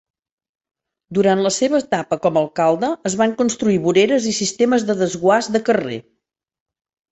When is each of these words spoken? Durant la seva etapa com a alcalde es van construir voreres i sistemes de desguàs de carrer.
Durant 1.17 1.43
la 1.47 1.51
seva 1.57 1.81
etapa 1.83 2.17
com 2.23 2.39
a 2.39 2.43
alcalde 2.45 2.89
es 3.11 3.17
van 3.21 3.37
construir 3.43 3.77
voreres 3.85 4.27
i 4.33 4.35
sistemes 4.41 4.89
de 4.91 4.99
desguàs 5.05 5.53
de 5.59 5.65
carrer. 5.71 6.03